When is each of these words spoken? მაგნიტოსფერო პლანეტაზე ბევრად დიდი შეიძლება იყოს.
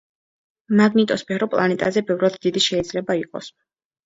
მაგნიტოსფერო 0.79 1.49
პლანეტაზე 1.51 2.03
ბევრად 2.09 2.39
დიდი 2.47 2.65
შეიძლება 2.71 3.19
იყოს. 3.23 3.53